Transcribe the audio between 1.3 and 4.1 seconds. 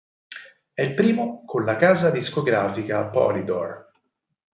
con la casa discografica Polydor.